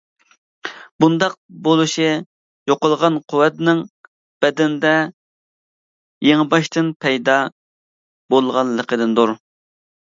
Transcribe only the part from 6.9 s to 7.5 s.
پەيدا